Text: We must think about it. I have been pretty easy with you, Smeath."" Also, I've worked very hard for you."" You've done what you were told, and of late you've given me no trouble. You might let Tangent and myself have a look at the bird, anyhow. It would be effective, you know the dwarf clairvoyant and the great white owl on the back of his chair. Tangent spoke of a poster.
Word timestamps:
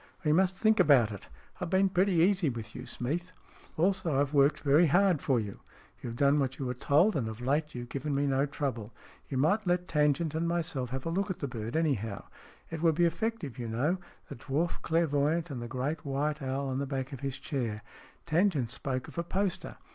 We 0.23 0.31
must 0.33 0.57
think 0.57 0.79
about 0.79 1.11
it. 1.11 1.27
I 1.27 1.59
have 1.59 1.69
been 1.69 1.87
pretty 1.87 2.13
easy 2.13 2.49
with 2.49 2.73
you, 2.73 2.87
Smeath."" 2.87 3.31
Also, 3.77 4.19
I've 4.19 4.33
worked 4.33 4.61
very 4.61 4.87
hard 4.87 5.21
for 5.21 5.39
you."" 5.39 5.59
You've 6.01 6.15
done 6.15 6.39
what 6.39 6.57
you 6.57 6.65
were 6.65 6.73
told, 6.73 7.15
and 7.15 7.27
of 7.27 7.39
late 7.39 7.75
you've 7.75 7.89
given 7.89 8.15
me 8.15 8.25
no 8.25 8.47
trouble. 8.47 8.91
You 9.29 9.37
might 9.37 9.67
let 9.67 9.87
Tangent 9.87 10.33
and 10.33 10.47
myself 10.47 10.89
have 10.89 11.05
a 11.05 11.11
look 11.11 11.29
at 11.29 11.37
the 11.37 11.47
bird, 11.47 11.75
anyhow. 11.75 12.23
It 12.71 12.81
would 12.81 12.95
be 12.95 13.05
effective, 13.05 13.59
you 13.59 13.67
know 13.67 13.99
the 14.27 14.35
dwarf 14.37 14.81
clairvoyant 14.81 15.51
and 15.51 15.61
the 15.61 15.67
great 15.67 16.03
white 16.03 16.41
owl 16.41 16.69
on 16.69 16.79
the 16.79 16.87
back 16.87 17.13
of 17.13 17.19
his 17.19 17.37
chair. 17.37 17.83
Tangent 18.25 18.71
spoke 18.71 19.07
of 19.07 19.19
a 19.19 19.23
poster. 19.23 19.77